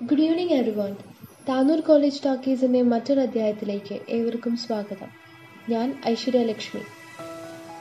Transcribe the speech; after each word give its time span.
Good 0.00 0.20
evening 0.20 0.50
everyone 0.50 0.96
Tanur 1.48 1.80
college 1.80 2.24
ടോക്കീസിന്റെ 2.24 2.82
മറ്റൊരു 2.82 3.20
അധ്യായത്തിലേക്ക് 3.20 4.00
ഏവർക്കും 4.08 4.56
സ്വാഗതം. 4.56 5.06
ഞാൻ 5.68 6.02
ഐശ്വര്യ 6.08 6.38
ലക്ഷ്മി. 6.38 6.82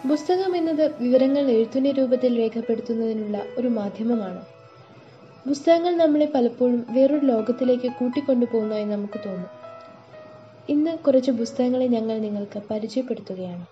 പുസ്തകം 0.08 0.56
എന്നത് 0.56 0.96
വിവരങ്ങൾ 1.00 1.40
എഴുത്തിന്റെ 1.40 1.92
രൂപത്തിൽ 1.92 2.40
രേഖപ്പെടുത്തുന്നതിനുള്ള 2.40 3.42
ഒരു 3.58 3.68
മാധ്യമമാണ്. 3.68 4.42
പുസ്തകങ്ങൾ 5.48 5.96
നമ്മളെ 5.96 6.26
പലപ്പോഴും 6.26 6.86
വേറൊരു 6.90 7.26
ലോകത്തിലേക്ക് 7.26 7.92
കൂട്ടിക്കൊണ്ടുപോകുന്നതായി 7.92 8.86
നമുക്ക് 8.86 9.20
തോന്നും. 9.26 9.50
ഇന്ന് 10.70 10.98
കുറച്ച് 10.98 11.32
പുസ്തകങ്ങളെ 11.32 11.88
ഞങ്ങൾ 11.88 12.18
നിങ്ങൾക്ക് 12.18 12.62
പരിചയപ്പെടുത്തുകയാണ്. 12.72 13.66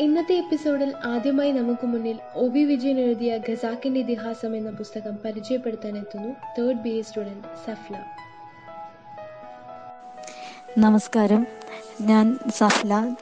ഇന്നത്തെ 0.00 0.34
എപ്പിസോഡിൽ 0.34 0.92
ആദ്യമായി 1.04 1.52
നമുക്ക് 1.52 1.86
മുന്നിൽ 1.86 2.18
ഒ 2.34 2.48
ബി 2.48 2.64
വിജയൻ 2.64 3.00
എഴുതിയ 3.00 3.38
ഖസാക്കിന്റെ 3.48 4.00
ഇതിഹാസം 4.00 4.56
എന്ന 4.56 4.70
പുസ്തകം 4.70 5.18
പരിചയപ്പെടുത്താൻ 5.24 5.98
എത്തുന്നു 5.98 6.28
third 6.28 6.78
B 6.78 6.88
A 6.88 7.02
student 7.02 7.48
Safla. 7.66 7.96
നമസ്കാരം. 10.78 11.46
ഞാൻ 12.00 12.38
Safla 12.56 13.14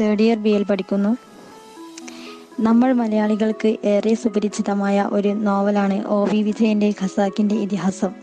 third 0.00 0.22
year 0.22 0.36
B 0.36 0.48
L 0.48 0.64
പഠിക്കുന്നു. 0.64 1.16
നമ്മൾ 2.60 2.92
മലയാളികൾക്ക് 2.92 3.76
ഏറെ 3.84 4.14
സുപരിചിതമായ 4.14 5.08
ഒരു 5.12 5.28
നോവലാണ് 5.28 6.04
ഒ 6.04 6.24
വി 6.24 6.42
വിജയന്റെ 6.42 6.94
ഖസാക്കിന്റെ 7.02 7.54
ഇതിഹാസം. 7.54 8.14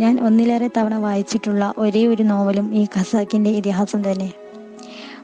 ഞാൻ 0.00 0.26
ഒന്നിലേറെ 0.26 0.70
തവണ 0.76 0.94
വായിച്ചിട്ടുള്ള 0.94 1.74
ഒരേ 1.78 2.06
ഒരു 2.06 2.22
നോവലും 2.22 2.74
ഈ 2.74 2.86
ഖസാക്കിന്റെ 2.98 3.50
ഇതിഹാസം 3.50 4.12
തന്നെ. 4.12 4.32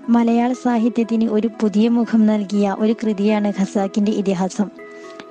മലയാള 0.08 0.52
സാഹിത്യത്തിന് 0.52 1.30
ഒരു 1.30 1.48
പുതിയ 1.60 1.88
മുഖം 1.88 2.26
നൽകിയ 2.26 2.76
ഒരു 2.78 2.92
കൃതിയാണ് 2.92 3.52
ഖസാക്കിന്റെ 3.60 4.12
ഇതിഹാസം. 4.12 4.68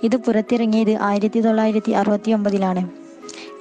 ഇത് 0.03 0.15
പുറത്തിറങ്ങിയത് 0.15 0.97
ആയിരത്തി 1.01 1.41
തൊള്ളായിരത്തി 1.41 1.91
അറുപത്തി 1.91 2.31
ഒമ്പതിലാണ് 2.31 2.89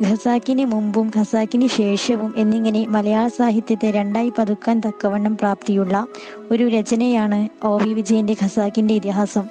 ഖസാക്കിന് 0.02 0.64
മുമ്പും 0.64 1.12
ഖസാക്കിന് 1.16 1.66
ശേഷവും 1.66 2.34
എന്നിങ്ങനെ 2.36 2.86
മലയാള 2.89 3.28
സാഹിത്യത്തെ 3.28 3.91
രണ്ടായി 3.91 4.33
പതുക്കാൻ 4.39 4.80
തക്കവണ്ണം 4.80 5.36
പ്രാപ്തിയുള്ള 5.36 6.06
ഒരു 6.50 6.69
രചനയാണ് 6.69 7.67
ഒ 7.67 7.77
വി 7.77 7.92
വിജയന്റെ 7.92 8.36
ഖസാക്കിന്റെ 8.44 8.94
ഇതിഹാസം. 8.94 9.46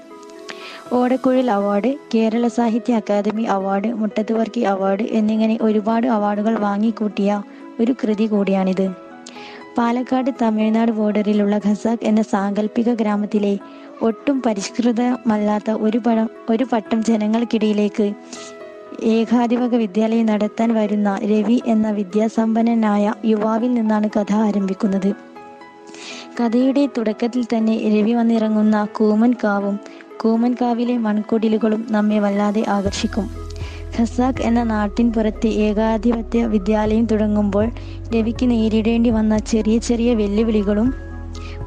ഓടക്കുഴൽ 0.93 1.51
അവാർഡ് 1.51 1.95
കേരള 2.15 2.47
സാഹിത്യ 2.47 2.93
അക്കാദമി 2.95 3.43
അവാർഡ് 3.43 3.93
മുട്ടത്തുവർക്കി 3.93 4.61
അവാർഡ് 4.61 5.03
എന്നിങ്ങനെ 5.03 5.57
ഒരുപാട് 5.61 6.07
അവാർഡുകൾ 6.07 6.59
വാങ്ങിക്കൂട്ടിയ 6.59 7.41
ഒരു 7.79 7.95
കൃതി 8.03 8.25
കൂടിയാണിത്. 8.25 9.02
പാലക്കാട് 9.77 10.31
തമിഴ്നാട് 10.41 10.91
ബോർഡറിലുള്ള 10.91 11.57
ഖസാഖ് 11.57 12.03
എന്ന 12.03 12.21
സാങ്കല്പിക 12.21 12.93
ഗ്രാമത്തിലെ 12.93 13.57
ഒട്ടും 14.01 14.41
പരിഷ്കൃതമല്ലാത്ത 14.45 15.71
ഒരു 15.71 15.97
പടം 15.97 16.29
ഒരു 16.49 16.63
പട്ടം 16.63 17.03
ജനങ്ങൾക്കിടയിലേക്ക് 17.03 18.13
ഏകാധിപക 19.03 19.75
വിദ്യാലയം 19.75 20.25
നടത്താൻ 20.25 20.73
വരുന്ന 20.73 21.19
രവി 21.23 21.61
എന്ന 21.65 21.89
വിദ്യാസമ്പന്നനായ 21.91 23.13
യുവാവിൽ 23.25 23.73
നിന്നാണ് 23.73 24.09
കഥ 24.17 24.33
ആരംഭിക്കുന്നത്. 24.33 25.11
കഥയുടെ 26.39 26.89
തുടക്കത്തിൽ 26.97 27.45
തന്നെ 27.45 27.77
രവി 27.77 28.13
വന്നിറങ്ങുന്ന 28.13 28.87
കൂമൻ 28.93 29.33
കാവും 29.43 29.79
കൂമൻ 30.17 30.55
കാവിലെ 30.61 30.97
മൺകുടിലുകളും 30.97 31.87
നമ്മെ 31.89 32.19
വല്ലാതെ 32.19 32.63
ആകർഷിക്കും. 32.67 33.42
ഖസാക്ക് 33.99 34.41
എന്ന 34.41 34.63
നാട്ടിൻ 34.63 35.13
പുറത്തെ 35.13 35.47
ഏകാധിപത്യ 35.47 36.45
വിദ്യാലയം 36.45 37.05
തുടങ്ങുമ്പോൾ 37.05 37.71
രവിക്ക് 38.15 38.51
നേരിടേണ്ടി 38.51 39.09
വന്ന 39.09 39.37
ചെറിയ 39.37 39.77
ചെറിയ 39.77 40.13
വെല്ലുവിളികളും 40.13 40.93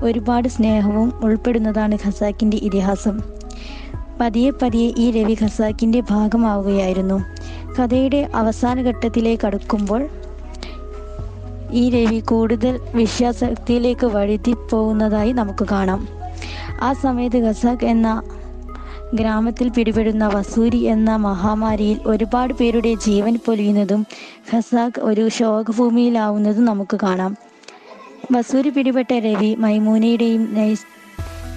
ഒരുപാട് 0.01 0.49
സ്നേഹവും 0.49 1.13
ഉൾപ്പെടുന്നതാണ് 1.23 1.99
ഖസാക്കിന്റെ 2.07 2.57
ഇതിഹാസം. 2.57 3.21
പതിയെ 4.21 4.51
പതിയെ 4.51 4.93
ഈ 4.99 5.11
രവി 5.11 5.37
ഖസാക്കിന്റെ 5.43 6.01
ഭാഗമാവുകയായിരുന്നു. 6.01 7.25
കഥയുടെ 7.79 8.31
അവസാന 8.35 8.81
ഘട്ടത്തിലേക്ക് 8.83 9.47
അടുക്കുമ്പോൾ 9.47 10.09
ഈ 11.73 11.91
രവി 11.91 12.21
കൂടുതൽ 12.21 12.81
വിശ്വാസത്തിലേക്ക് 12.95 14.07
വഴുതിപ്പോകുന്നതായി 14.07 15.33
നമുക്ക് 15.33 15.67
കാണാം. 15.71 16.09
ആ 16.83 16.93
സമയത്ത് 16.93 17.37
ഖസാക്ക് 17.37 17.84
എന്ന 17.84 18.23
ഗ്രാമത്തിൽ 19.15 19.69
പിടിപെടുന്ന 19.69 20.27
വസൂരി 20.27 20.78
എന്ന 20.78 21.17
മഹാമാരിയിൽ 21.17 21.99
ഒരുപാട് 22.06 22.55
പേരുടെ 22.55 22.94
ജീവൻ 22.94 23.39
പൊലിയുന്നതും 23.47 24.06
ഖസാഖ് 24.55 25.00
ഒരു 25.00 25.28
ശോകഭൂമിയിലാവുന്നതും 25.28 26.65
നമുക്ക് 26.65 26.99
കാണാം. 27.03 27.37
വസൂരി 28.33 28.69
പിടിപെട്ട 28.69 29.12
രവി 29.12 29.55
മൈമൂനയുടെയും 29.55 30.55
നൈസ് 30.55 30.87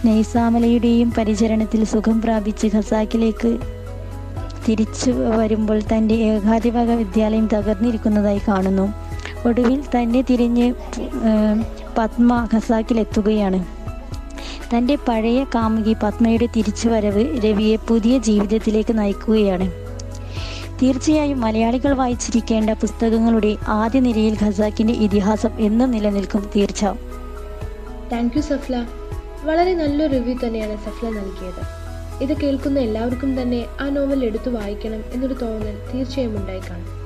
നൈസാമലയുടെയും 0.08 1.14
പരിചരണത്തിൽ 1.18 1.84
സുഖം 1.84 2.22
പ്രാപിച്ച് 2.22 2.68
ഖസാക്കിലേക്ക് 2.68 3.60
തിരിച്ചു 4.70 5.12
വരുമ്പോൾ 5.12 5.80
തന്റെ 5.80 6.16
ഏകാധിപക 6.16 6.92
വിദ്യാലയം 6.92 7.48
തകർന്നിരിക്കുന്നതായി 7.54 8.42
കാണുന്നു. 8.48 8.94
ഒടുവിൽ 9.48 9.84
തന്നെ 9.96 10.22
തിരിഞ്ഞ് 10.22 10.74
പത്മ 11.98 12.48
ഖസാക്കിലെത്തുകയാണ്. 12.54 13.79
തന്റെ 14.76 14.96
പഴയ 14.96 15.44
കാമുകി 15.44 15.96
പത്മയുടെ 16.04 16.46
തിരിച്ചുവരവ് 16.46 17.46
രവിയെ 17.46 17.76
പുതിയ 17.76 18.18
ജീവിതത്തിലേക്ക് 18.18 18.98
നയിക്കുകയാണ്. 18.98 19.72
തീർച്ചയായും 20.82 21.42
മലയാളികൾ 21.42 21.94
വായിച്ചിരിക്കേണ്ട 21.94 22.70
പുസ്തകങ്ങളുടെ 22.70 23.58
ആദ്യ 23.68 24.00
നിരയിൽ 24.00 24.38
ഖസാക്കിന്റെ 24.44 24.94
ഇതിഹാസം 24.94 25.50
എന്നും 25.60 25.92
നിലനിൽക്കും 25.92 26.50
തീർച്ച. 26.56 26.84
Thank 28.12 28.38
you 28.38 28.42
Safla. 28.42 28.86
വളരെ 29.44 29.74
നല്ലൊരു 29.74 30.12
റിവ്യൂ 30.12 30.36
തന്നെയാണ് 30.46 30.78
സഫ്ല 30.78 31.10
നൽകിയത്. 31.10 31.80
ഇത് 32.24 32.42
കേൾക്കുന്ന 32.42 32.80
എല്ലാവർക്കും 32.80 33.42
തന്നെ 33.42 33.66
ആ 33.82 33.90
നോവൽ 33.90 34.26
എടുത്തു 34.26 34.50
വായിക്കണം 34.50 35.04
എന്നൊരു 35.14 35.34
തോന്നൽ 35.34 35.78
തീർച്ചയായും 35.94 36.38
ഉണ്ടായി 36.38 36.60
കാണും. 36.60 37.00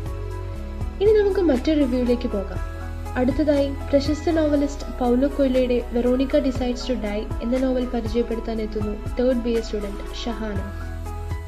ഇനി 1.01 1.19
നമുക്ക് 1.19 1.39
മറ്റൊരു 1.39 1.79
റിവ്യൂയിലേക്ക് 1.79 2.27
പോകാം. 2.27 2.72
അടുത്തതായി 3.15 3.67
പ്രശസ്ത 3.89 4.29
നോവലിസ്റ്റ് 4.29 4.85
പൗലോ 4.99 5.27
കൊയിലയുടെ 5.37 5.77
വെറോണിക്ക 5.91 6.37
ഡിസൈഡ്സ് 6.37 6.87
ടു 6.87 6.93
ഡൈ 7.03 7.19
എന്ന 7.43 7.57
നോവൽ 7.57 7.85
പരിചയപ്പെടുത്താൻ 7.85 8.61
എത്തുന്നു 8.61 8.93
third 9.19 9.41
B 9.41 9.49
A 9.49 9.61
student 9.61 10.05
Shahana. 10.23 10.57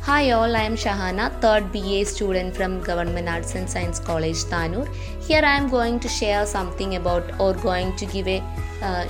Hi 0.03 0.31
all 0.31 0.57
I'm 0.65 0.75
Shahana 0.77 1.27
third 1.43 1.69
B 1.71 1.83
A 1.91 2.03
student 2.03 2.53
from 2.53 2.79
government 2.79 3.31
arts 3.31 3.57
and 3.57 3.67
science 3.67 4.01
college 4.01 4.43
Tanur 4.51 4.85
here 5.27 5.45
I 5.45 5.55
am 5.55 5.67
going 5.69 5.99
to 5.99 6.07
share 6.19 6.43
something 6.47 6.95
about 6.95 7.31
or 7.41 7.55
going 7.63 7.93
to 8.01 8.07
give 8.13 8.35
a 8.35 8.39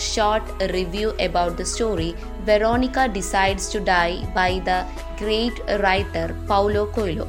short 0.07 0.69
review 0.73 1.09
about 1.21 1.57
the 1.57 1.65
story 1.65 2.09
Veronica 2.43 3.05
decides 3.13 3.73
to 3.75 3.81
die 3.91 4.09
by 4.35 4.51
the 4.69 4.75
great 5.21 5.83
writer 5.83 6.31
Paulo 6.47 6.85
Coelho 6.95 7.27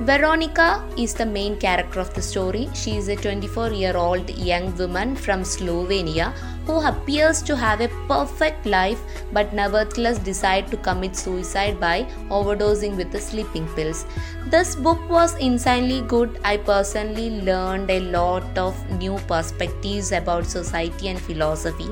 Veronica 0.00 0.84
is 0.98 1.14
the 1.14 1.24
main 1.24 1.56
character 1.56 2.00
of 2.00 2.12
the 2.14 2.20
story. 2.20 2.68
She 2.74 2.96
is 2.96 3.08
a 3.08 3.14
24 3.14 3.70
year 3.70 3.96
old 3.96 4.28
young 4.30 4.76
woman 4.76 5.14
from 5.14 5.42
Slovenia 5.42 6.32
who 6.66 6.84
appears 6.84 7.40
to 7.42 7.54
have 7.56 7.80
a 7.80 7.88
perfect 8.08 8.66
life 8.66 9.00
but 9.32 9.52
nevertheless 9.52 10.18
decide 10.18 10.66
to 10.72 10.76
commit 10.78 11.14
suicide 11.14 11.78
by 11.78 12.08
overdosing 12.28 12.96
with 12.96 13.12
the 13.12 13.20
sleeping 13.20 13.68
pills. 13.76 14.04
This 14.46 14.74
book 14.74 14.98
was 15.08 15.36
insanely 15.36 16.00
good. 16.00 16.40
I 16.42 16.56
personally 16.56 17.40
learned 17.42 17.88
a 17.88 18.00
lot 18.00 18.58
of 18.58 18.74
new 18.98 19.18
perspectives 19.28 20.10
about 20.10 20.44
society 20.44 21.06
and 21.06 21.20
philosophy 21.20 21.88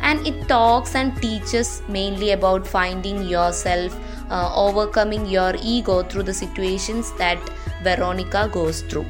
and 0.00 0.26
it 0.26 0.48
talks 0.48 0.94
and 0.94 1.14
teaches 1.20 1.82
mainly 1.88 2.30
about 2.32 2.66
finding 2.66 3.22
yourself 3.26 3.94
uh, 4.30 4.52
overcoming 4.54 5.26
your 5.26 5.54
ego 5.62 6.02
through 6.02 6.24
the 6.24 6.34
situations 6.34 7.12
that 7.18 7.38
Veronica 7.82 8.48
goes 8.52 8.82
through. 8.82 9.06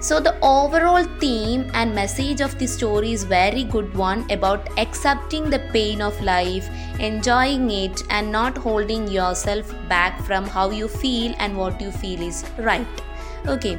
So 0.00 0.18
the 0.18 0.34
overall 0.42 1.04
theme 1.20 1.70
and 1.74 1.94
message 1.94 2.40
of 2.40 2.58
the 2.58 2.66
story 2.66 3.12
is 3.12 3.22
very 3.22 3.62
good 3.62 3.94
one 3.94 4.28
about 4.32 4.68
accepting 4.76 5.48
the 5.48 5.60
pain 5.72 6.02
of 6.02 6.20
life, 6.20 6.68
enjoying 6.98 7.70
it 7.70 8.02
and 8.10 8.32
not 8.32 8.58
holding 8.58 9.06
yourself 9.06 9.72
back 9.88 10.20
from 10.22 10.44
how 10.44 10.70
you 10.70 10.88
feel 10.88 11.36
and 11.38 11.56
what 11.56 11.80
you 11.80 11.92
feel 11.92 12.20
is 12.20 12.44
right. 12.58 13.02
Okay. 13.46 13.78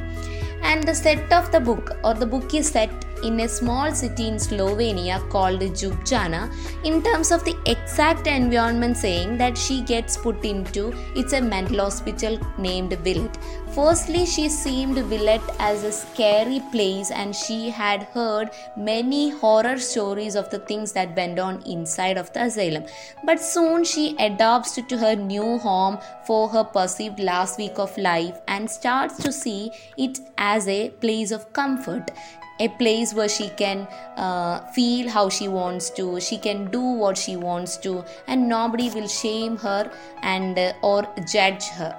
And 0.62 0.82
the 0.82 0.94
set 0.94 1.30
of 1.30 1.52
the 1.52 1.60
book 1.60 1.90
or 2.02 2.14
the 2.14 2.24
book 2.24 2.54
is 2.54 2.70
set 2.70 3.03
in 3.22 3.40
a 3.40 3.48
small 3.48 3.92
city 3.92 4.28
in 4.28 4.36
Slovenia 4.36 5.18
called 5.30 5.60
Ljubljana 5.60 6.42
in 6.84 7.02
terms 7.02 7.30
of 7.30 7.44
the 7.44 7.56
exact 7.66 8.26
environment 8.26 8.96
saying 8.96 9.38
that 9.38 9.56
she 9.56 9.82
gets 9.82 10.16
put 10.16 10.44
into 10.44 10.92
it's 11.14 11.32
a 11.32 11.40
mental 11.40 11.80
hospital 11.80 12.38
named 12.58 12.92
Villet. 13.04 13.36
Firstly, 13.74 14.24
she 14.24 14.48
seemed 14.48 14.96
Villet 14.96 15.42
as 15.58 15.82
a 15.82 15.90
scary 15.90 16.60
place 16.70 17.10
and 17.10 17.34
she 17.34 17.70
had 17.70 18.04
heard 18.14 18.50
many 18.76 19.30
horror 19.30 19.78
stories 19.78 20.36
of 20.36 20.48
the 20.50 20.60
things 20.60 20.92
that 20.92 21.16
went 21.16 21.40
on 21.40 21.60
inside 21.62 22.16
of 22.16 22.32
the 22.32 22.44
asylum. 22.44 22.84
But 23.24 23.40
soon 23.40 23.82
she 23.82 24.16
adopts 24.18 24.74
to 24.80 24.98
her 24.98 25.16
new 25.16 25.58
home 25.58 25.98
for 26.24 26.48
her 26.50 26.62
perceived 26.62 27.18
last 27.18 27.58
week 27.58 27.78
of 27.78 27.96
life 27.98 28.38
and 28.46 28.70
starts 28.70 29.16
to 29.24 29.32
see 29.32 29.72
it 29.96 30.20
as 30.38 30.68
a 30.68 30.90
place 30.90 31.32
of 31.32 31.52
comfort 31.52 32.12
a 32.60 32.68
place 32.68 33.12
where 33.14 33.28
she 33.28 33.48
can 33.50 33.86
uh, 34.16 34.60
feel 34.72 35.08
how 35.08 35.28
she 35.28 35.48
wants 35.48 35.90
to 35.90 36.20
she 36.20 36.38
can 36.38 36.70
do 36.70 36.80
what 36.80 37.18
she 37.18 37.36
wants 37.36 37.76
to 37.76 38.04
and 38.28 38.48
nobody 38.48 38.88
will 38.90 39.08
shame 39.08 39.56
her 39.56 39.90
and 40.22 40.58
uh, 40.58 40.72
or 40.82 41.02
judge 41.26 41.64
her 41.68 41.92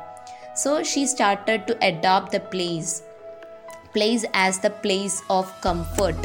So 0.55 0.83
she 0.83 1.05
started 1.05 1.67
to 1.67 1.77
adopt 1.85 2.31
the 2.31 2.39
place 2.39 3.03
place 3.95 4.25
as 4.33 4.59
the 4.59 4.69
place 4.69 5.21
of 5.29 5.49
comfort. 5.61 6.15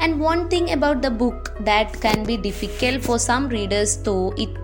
And 0.00 0.20
one 0.20 0.48
thing 0.48 0.70
about 0.72 1.02
the 1.02 1.10
book 1.10 1.52
that 1.60 2.00
can 2.00 2.24
be 2.24 2.36
difficult 2.36 3.02
for 3.02 3.18
some 3.18 3.48
readers, 3.48 3.96
though, 3.96 4.32
it 4.36 4.57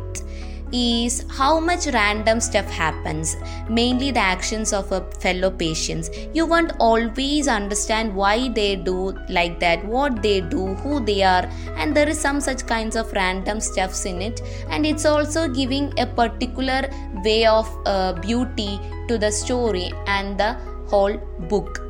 is 0.77 1.25
how 1.31 1.61
much 1.61 1.87
random 1.87 2.41
stuff 2.41 2.69
happens, 2.69 3.37
mainly 3.69 4.11
the 4.11 4.19
actions 4.19 4.73
of 4.73 4.91
a 4.91 5.01
fellow 5.25 5.51
patients. 5.51 6.11
You 6.33 6.47
won't 6.47 6.73
always 6.81 7.47
understand 7.47 8.15
why 8.15 8.49
they 8.49 8.75
do 8.75 9.17
like 9.29 9.61
that, 9.61 9.85
what 9.85 10.21
they 10.21 10.41
do, 10.41 10.75
who 10.83 10.99
they 10.99 11.23
are, 11.23 11.49
and 11.77 11.97
there 11.97 12.09
is 12.09 12.19
some 12.19 12.41
such 12.41 12.67
kinds 12.67 12.97
of 12.97 13.13
random 13.13 13.61
stuffs 13.61 14.05
in 14.05 14.21
it. 14.21 14.41
And 14.69 14.85
it's 14.85 15.05
also 15.05 15.49
giving 15.49 15.97
a 15.99 16.07
particular 16.07 16.83
way 17.25 17.47
of 17.47 17.69
uh, 17.87 18.15
beauty 18.15 18.81
to 19.09 19.17
the 19.17 19.31
story 19.31 19.93
and 20.07 20.39
the 20.39 20.55
whole 20.89 21.17
book. 21.49 21.81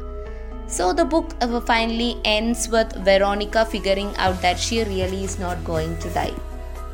So 0.66 0.92
the 0.92 1.04
book 1.04 1.34
uh, 1.40 1.60
finally 1.60 2.20
ends 2.24 2.68
with 2.68 2.92
Veronica 3.04 3.64
figuring 3.64 4.14
out 4.16 4.42
that 4.42 4.58
she 4.58 4.84
really 4.84 5.24
is 5.24 5.38
not 5.38 5.64
going 5.64 5.96
to 6.00 6.10
die. 6.10 6.34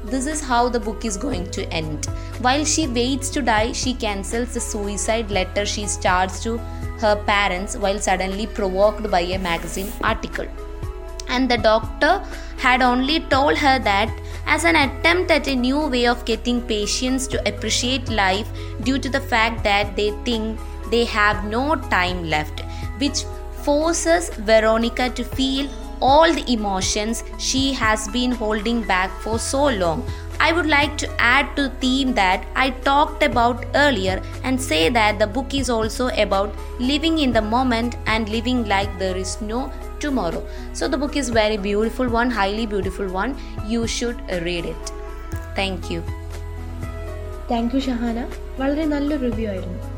This 0.04 0.26
is 0.26 0.40
how 0.40 0.68
the 0.68 0.80
book 0.80 1.04
is 1.04 1.16
going 1.16 1.50
to 1.50 1.68
end. 1.72 2.06
While 2.40 2.64
she 2.64 2.86
waits 2.86 3.28
to 3.30 3.42
die, 3.42 3.72
she 3.72 3.92
cancels 3.94 4.54
the 4.54 4.60
suicide 4.60 5.30
letter 5.30 5.66
she 5.66 5.86
starts 5.86 6.42
to 6.44 6.58
her 7.00 7.16
parents 7.26 7.76
while 7.76 7.98
suddenly 7.98 8.46
provoked 8.46 9.10
by 9.10 9.20
a 9.20 9.38
magazine 9.38 9.92
article. 10.02 10.46
And 11.28 11.50
the 11.50 11.58
doctor 11.58 12.22
had 12.58 12.82
only 12.82 13.20
told 13.20 13.56
her 13.58 13.78
that 13.78 14.10
as 14.46 14.64
an 14.64 14.76
attempt 14.76 15.30
at 15.30 15.46
a 15.46 15.54
new 15.54 15.86
way 15.86 16.06
of 16.06 16.24
getting 16.24 16.60
patients 16.62 17.26
to 17.28 17.48
appreciate 17.48 18.08
life 18.08 18.48
due 18.82 18.98
to 18.98 19.08
the 19.08 19.20
fact 19.20 19.62
that 19.64 19.94
they 19.96 20.10
think 20.24 20.58
they 20.90 21.04
have 21.04 21.44
no 21.44 21.76
time 21.76 22.28
left, 22.28 22.60
which 22.98 23.24
forces 23.62 24.30
Veronica 24.30 25.10
to 25.10 25.22
feel 25.22 25.68
all 26.01 26.31
the 26.33 26.45
emotions 26.51 27.23
she 27.37 27.73
has 27.73 28.07
been 28.09 28.31
holding 28.31 28.83
back 28.83 29.11
for 29.21 29.39
so 29.39 29.67
long. 29.67 30.05
I 30.39 30.51
would 30.51 30.65
like 30.65 30.97
to 30.97 31.09
add 31.19 31.55
to 31.55 31.63
the 31.63 31.75
theme 31.81 32.13
that 32.15 32.45
I 32.55 32.71
talked 32.71 33.23
about 33.23 33.65
earlier 33.73 34.21
and 34.43 34.61
say 34.61 34.89
that 34.89 35.17
the 35.17 35.27
book 35.27 35.53
is 35.53 35.69
also 35.69 36.09
about 36.09 36.53
living 36.79 37.19
in 37.19 37.31
the 37.31 37.41
moment 37.41 37.95
and 38.05 38.27
living 38.27 38.65
like 38.67 38.99
there 38.99 39.15
is 39.15 39.41
no 39.41 39.71
tomorrow. 39.99 40.45
So 40.73 40.87
the 40.87 40.97
book 40.97 41.15
is 41.15 41.29
very 41.29 41.57
beautiful 41.57 42.09
one, 42.09 42.29
highly 42.29 42.65
beautiful 42.65 43.07
one. 43.07 43.37
You 43.65 43.87
should 43.87 44.19
read 44.43 44.65
it. 44.65 44.93
Thank 45.55 45.89
you. 45.89 46.03
Thank 47.49 47.73
you 47.75 47.79
Shahana 47.87 48.19
വളരെ 48.59 48.85
നല്ലൊരു 48.93 49.23
review 49.25 49.47
ആയിരുന്നു 49.51 49.88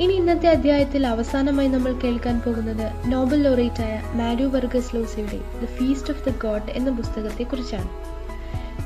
ഇനി 0.00 0.12
ഇന്നത്തെ 0.12 0.48
അധ്യായത്തിൽ 0.48 1.06
അവസാനമായി 1.06 1.68
നമ്മൾ 1.68 1.92
കേൾക്കാൻ 1.92 2.40
പോകുന്നത് 2.46 3.12
നോബൽ 3.12 3.42
ലോറേറ്റായ 3.42 4.02
Mario 4.12 4.48
Vargas 4.48 4.96
ലോസിയുടെ 4.96 5.38
the 5.62 5.64
feast 5.64 6.12
of 6.12 6.28
the 6.28 6.32
goat 6.42 6.70
എന്ന 6.70 6.90
പുസ്തകത്തെക്കുറിച്ചാണ്. 6.90 7.88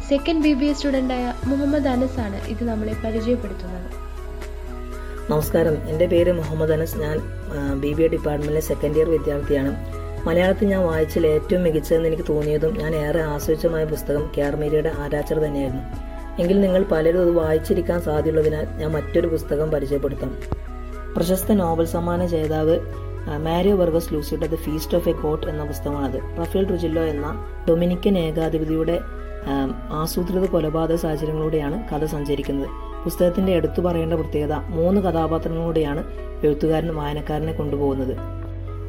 സെക്കൻഡ് 0.09 0.43
ബി 0.43 0.53
ബി 0.53 0.65
എ 0.65 0.73
സ്റ്റുഡന്റായ 0.73 1.35
മുഹമ്മദ് 1.45 1.89
അനസ് 1.89 2.21
ആണ് 2.21 2.49
ഇത് 2.49 2.65
നമ്മളെ 2.65 2.95
പരിചയപ്പെടുത്തുന്നത്. 3.05 3.89
നമസ്കാരം. 5.31 5.89
എന്റെ 5.89 6.07
പേര് 6.07 6.33
മുഹമ്മദ് 6.33 6.71
അനസ്. 6.71 6.99
ഞാൻ 6.99 7.19
ബി 7.81 7.93
ബി 7.93 8.03
എ 8.03 8.09
ഡിപ്പാർട്ട്മെന്റിലെ 8.09 8.61
സെക്കൻഡ് 8.61 8.97
ഇയർ 8.97 9.11
വിദ്യാർത്ഥിയാണ്. 9.11 9.73
മലയാളത്തിൽ 10.29 10.69
ഞാൻ 10.69 10.83
വായിച്ചതിൽ 10.87 11.27
ഏറ്റവും 11.27 11.63
മികച്ചതെന്ന് 11.63 12.09
എനിക്ക് 12.09 12.23
തോന്നിയതും 12.29 12.79
ഞാൻ 12.79 12.95
ഏറെ 12.95 13.23
ആസ്വദിച്ചമായ 13.23 13.85
പുസ്തകം 13.85 14.33
ക്യാർമീരിയുടെ 14.37 14.93
ആരാച്ചർ 14.99 15.39
തന്നെയായിരുന്നു. 15.39 15.85
എങ്കിൽ 16.43 16.61
നിങ്ങൾ 16.61 16.83
പലരും 16.83 17.21
അത് 17.21 17.31
വായിച്ചിരിക്കാൻ 17.31 18.01
സാധ്യതയുള്ളതിനാൽ 18.01 18.67
ഞാൻ 18.81 18.91
മറ്റൊരു 18.93 19.29
പുസ്തകം 19.29 19.71
പരിചയപ്പെടുത്താം. 19.71 20.61
പ്രശസ്ത 21.15 21.53
നോബൽ 21.53 21.85
സമ്മാന 21.85 22.27
ജേതാവ് 22.27 22.75
Mario 23.47 23.77
Vargas 23.77 24.11
ലൂസിയുടെ 24.15 24.47
the 24.47 24.55
feast 24.55 24.97
of 24.99 25.09
a 25.09 25.15
goat 25.23 25.47
എന്ന 25.47 25.63
പുസ്തകമാണത്. 25.65 26.19
റഫേൽ 26.41 26.65
റുജില്ലോ 26.73 27.03
എന്ന 27.03 27.27
ഡൊമിനിക്കൻ 27.69 28.19
ഏകാധിപതിയുടെ 28.19 28.97
ആസൂത്രിത 30.03 30.47
കൊലപാതക 30.47 30.97
സാഹചര്യങ്ങളിലൂടെയാണ് 30.97 31.77
കഥ 31.91 32.05
സഞ്ചരിക്കുന്നത്. 32.15 32.69
പുസ്തകത്തിന്റെ 33.05 33.53
എടുത്തു 33.53 33.81
പറയേണ്ട 33.81 34.13
പ്രത്യേകത 34.13 34.55
മൂന്ന് 34.79 35.01
കഥാപാത്രങ്ങളിലൂടെയാണ് 35.01 36.03
എഴുത്തുകാരൻ 36.47 36.91
വായനക്കാരനെ 36.99 37.53
കൊണ്ടുപോകുന്നത്. 37.53 38.15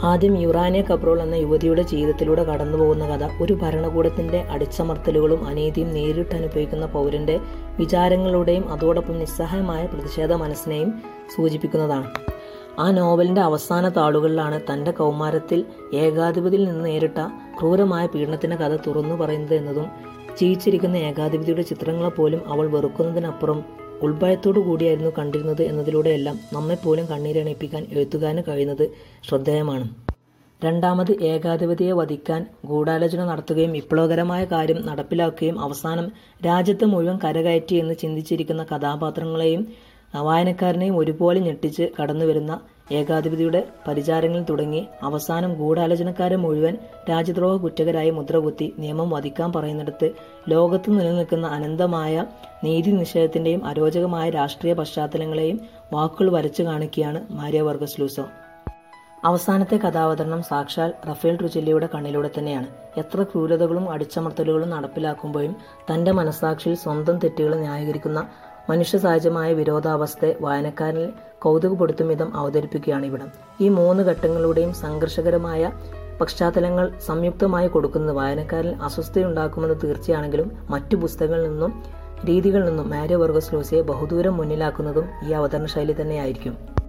ആദ്യം 0.09 0.35
യുറാനിയ 0.41 0.81
കബ്രോൾ 0.81 1.17
എന്ന 1.23 1.35
യുവതിയുടെ 1.35 1.81
ജീവിതത്തിലൂടെ 1.81 2.43
കടന്നു 2.43 2.77
പോകുന്ന 2.77 3.03
കഥ 3.11 3.25
ഒരു 3.43 3.53
ഭരണകൂടത്തിന്റെ 3.53 4.39
അടിച്ചമർത്തലുകളും 4.53 5.41
അനീതിയും 5.49 5.89
നേരിട്ട് 5.97 6.33
അനുഭവിക്കുന്ന 6.35 6.85
പൗരന്റെ 6.85 7.35
വിചാരങ്ങളുടെയും 7.79 8.65
അതോടൊപ്പം 8.75 9.19
നിസ്സഹായമായ 9.19 9.85
പ്രതിഷേധ 9.85 10.31
മനസ്സിനെയും 10.43 10.91
സൂചിപ്പിക്കുന്നതാണ്. 11.35 12.07
ആ 12.79 12.91
നോവലിന്റെ 12.91 13.41
അവസാന 13.41 13.89
താളുകളിലാണ് 13.89 14.61
തന്റെ 14.69 14.91
കൗമാരത്തിൽ 14.91 15.65
ഏകാധിപതിയിൽ 15.93 16.63
നിന്ന് 16.65 16.85
നേരിട്ട 16.85 17.19
ക്രൂരമായ 17.59 18.05
പീഡനത്തിന്റെ 18.05 18.57
കഥ 18.57 18.75
തുറന്നു 18.87 19.15
പറയുന്നത് 19.15 19.53
എന്നതും 19.53 19.87
ജീവിച്ചിരിക്കുന്ന 20.39 20.95
ഏകാധിപതിയുടെ 20.95 21.61
ചിത്രങ്ങളെ 21.61 22.09
പോലും 22.09 22.41
അവൾ 22.47 22.67
വെറുക്കുന്നതിനപ്പുറം 22.67 23.59
ഉൾഭയത്തോടു 24.01 24.59
കൂടിയായിരുന്നു 24.59 25.11
കണ്ടിരുന്നത് 25.17 25.61
എന്നതിലൂടെയെല്ലാം 25.61 26.39
നമ്മെപ്പോലും 26.53 27.05
കണ്ണീരണിപ്പിക്കാൻ 27.05 27.83
എഴുത്തുകാരന് 27.91 28.43
കഴിയുന്നത് 28.47 28.85
ശ്രദ്ധേയമാണ്. 29.29 29.85
രണ്ടാമത് 30.63 31.11
ഏകാധിപതിയെ 31.23 31.91
വധിക്കാൻ 31.91 32.41
ഗൂഢാലോചന 32.65 33.25
നടത്തുകയും 33.25 33.71
വിപ്ലവകരമായ 33.71 34.45
കാര്യം 34.45 34.85
നടപ്പിലാക്കുകയും 34.85 35.61
അവസാനം 35.61 36.07
രാജ്യത്തെ 36.45 36.85
മുഴുവൻ 36.85 37.19
കരകയറ്റി 37.23 37.75
എന്ന് 37.75 37.93
ചിന്തിച്ചിരിക്കുന്ന 37.93 38.63
കഥാപാത്രങ്ങളെയും 38.63 39.67
വായനക്കാരനെയും 40.15 40.97
ഒരുപോലെ 40.97 41.39
ഞെട്ടിച്ച് 41.39 41.89
കടന്നുവരുന്ന 42.01 42.59
ഏകാധിപതിയുടെ 42.91 43.67
പരിചാരങ്ങളിൽ 43.87 44.43
തുടങ്ങി 44.43 44.87
അവസാനം 45.03 45.53
ഗൂഢാലോചനക്കാരെ 45.53 46.35
മുഴുവൻ 46.35 46.77
രാജ്യദ്രോഹ 47.09 47.61
കുറ്റകരായി 47.61 48.09
മുദ്രകുത്തി 48.09 48.73
നിയമം 48.79 49.09
വധിക്കാൻ 49.09 49.53
പറയുന്നിടത്ത് 49.53 50.11
ലോകത്ത് 50.49 50.99
നിലനിൽക്കുന്ന 50.99 51.47
അനന്തമായ 51.47 52.25
നീതി 52.63 52.91
നിഷേധത്തിന്റെയും 52.91 53.65
അരോചകമായ 53.65 54.29
രാഷ്ട്രീയ 54.29 54.73
പശ്ചാത്തലങ്ങളെയും 54.73 55.59
വാക്കുകൾ 55.93 56.31
വരച്ചു 56.31 56.63
കാണിക്കുകയാണ് 56.63 57.27
മാരിയ 57.31 57.61
വർഗസ് 57.61 58.01
ലൂസോ. 58.01 58.27
അവസാനത്തെ 59.23 59.77
കഥാവതരണം 59.77 60.43
സാക്ഷാൽ 60.43 60.93
റഫേൽ 61.09 61.35
ട്രുചെല്ലിയുടെ 61.35 61.89
കണ്ണിലൂടെ 61.95 62.29
തന്നെയാണ്. 62.39 62.67
എത്ര 62.97 63.23
ക്രൂരതകളും 63.23 63.91
അടിച്ചമർത്തലുകളും 63.91 64.69
നടപ്പിലാക്കുമ്പോഴും 64.69 65.55
തന്റെ 65.93 66.11
മനസാക്ഷിയിൽ 66.11 66.75
സ്വന്തം 66.75 67.19
തെറ്റുകൾ 67.19 67.55
ന്യായീകരിക്കുന്ന 67.55 68.29
മനുഷ്യ 68.69 68.97
സഹജമായ 68.97 69.53
വിരോധാവസ്ഥയെ 69.53 70.35
വായനക്കാരിൽ 70.41 71.09
കൗതുകപ്പെടുത്തും 71.39 72.07
വിധം 72.07 72.35
അവതരിപ്പിക്കുകയാണ് 72.35 73.05
ഇവിടം. 73.05 73.29
ഈ 73.61 73.69
മൂന്ന് 73.69 74.03
ഘട്ടങ്ങളുടെയും 74.03 74.73
സംഘർഷകരമായ 74.73 75.71
പശ്ചാത്തലങ്ങൾ 76.21 76.91
സംയുക്തമായി 77.07 77.67
കൊടുക്കുന്നത് 77.67 78.15
വായനക്കാരിൽ 78.15 78.75
അസ്വസ്ഥയുണ്ടാക്കുമെന്ന് 78.75 79.75
തീർച്ചയാണെങ്കിലും 79.83 80.51
മറ്റു 80.69 80.95
പുസ്തകങ്ങളിൽ 80.95 81.49
നിന്നും 81.49 81.83
രീതികളിൽ 82.25 82.65
നിന്നും 82.65 82.89
മാരിയോ 82.89 83.19
വർഗസ് 83.19 83.53
ലൂസിയെ 83.53 83.81
ബഹുദൂരം 83.81 84.37
മുന്നിലാക്കുന്നതും 84.37 85.05
ഈ 85.27 85.31
അവതരണ 85.31 85.65
ശൈലി 85.65 85.95
തന്നെയായിരിക്കും. 86.01 86.80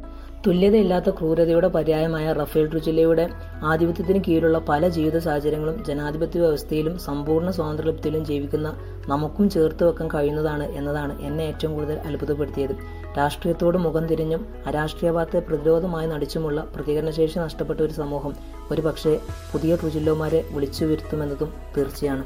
തുല്യതയില്ലാത്ത 0.46 1.10
ക്രൂരതയുടെ 1.10 1.68
പര്യായമായ 1.68 2.32
റഫേൽ 2.32 2.70
ട്രുചില്ലയുടെ 2.70 3.28
ആധിപത്യത്തിന് 3.62 4.24
കീഴിലുള്ള 4.28 4.58
പല 4.58 4.88
ജീവിത 4.88 5.18
സാഹചര്യങ്ങളും 5.18 5.84
ജനാധിപത്യ 5.84 6.40
വ്യവസ്ഥയിലും 6.40 6.98
സമ്പൂർണ 6.98 7.50
സ്വാതന്ത്ര്യത്തിലും 7.50 8.24
ജീവിക്കുന്ന 8.24 8.76
നമുക്കും 9.08 9.50
ചേർത്ത് 9.50 9.84
വെക്കാൻ 9.84 10.08
കഴിയുന്നതാണ് 10.14 10.72
എന്നതാണ് 10.72 11.22
എന്നെ 11.22 11.42
ഏറ്റവും 11.42 11.74
കൂടുതൽ 11.74 11.98
അത്ഭുതപ്പെടുത്തിയത്. 11.98 12.74
രാഷ്ട്രീയത്തോട് 13.18 13.78
മുഖം 13.78 14.06
തിരിഞ്ഞും 14.06 14.54
അരാഷ്ട്രീയവാദത്തെ 14.66 15.38
പ്രതിരോധമായി 15.38 16.06
നടിച്ചുമുള്ള 16.06 16.60
പ്രതികരണശേഷി 16.60 17.38
നഷ്ടപ്പെട്ട 17.38 17.80
ഒരു 17.80 17.92
സമൂഹം 17.92 18.34
ഒരു 18.70 18.80
പക്ഷേ 18.80 19.20
പുതിയ 19.52 19.76
ട്രുജില്ലോമാരെ 19.76 20.44
വിളിച്ചു 20.50 20.84
വരുത്തുമെന്നതും 20.84 21.52
തീർച്ചയാണ്. 21.76 22.24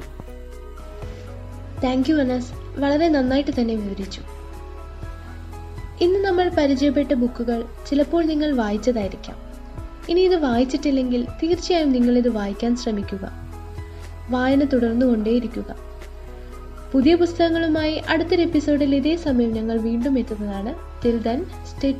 Thank 1.85 2.11
you 2.11 2.17
Anas. 2.17 2.53
വളരെ 2.81 3.09
നന്നായിട്ട് 3.09 3.51
തന്നെ 3.61 3.75
വിവരിച്ചു. 3.75 4.36
ഇന്ന് 6.01 6.19
നമ്മൾ 6.25 6.51
പരിചയപ്പെട്ട 6.59 7.13
ബുക്കുകൾ 7.13 7.65
ചിലപ്പോൾ 7.91 8.25
നിങ്ങൾ 8.25 8.57
വായിച്ചതായിരിക്കാം. 8.57 9.37
ഇനി 10.09 10.21
ഇത് 10.21 10.37
വായിച്ചിട്ടില്ലെങ്കിൽ 10.37 11.27
തീർച്ചയായും 11.43 11.93
നിങ്ങൾ 11.93 12.19
ഇത് 12.19 12.29
വായിക്കാൻ 12.29 12.77
ശ്രമിക്കുക. 12.77 13.33
വായന 14.31 14.65
തുടർന്നു 14.65 15.07
കൊണ്ടേയിരിക്കുക 15.07 15.77
പുതിയ 16.93 17.15
പുസ്തകങ്ങളുമായി 17.15 17.95
അടുത്തൊരു 18.09 18.43
എപ്പിസോഡിൽ 18.43 18.95
ഇതേ 18.95 19.17
സമയം 19.17 19.53
ഞങ്ങൾ 19.53 19.79
വീണ്ടും 19.79 20.19
എത്തുന്നതാണ്. 20.19 20.75
Till 21.05 21.19
then 21.23 21.45
stay 21.45 21.93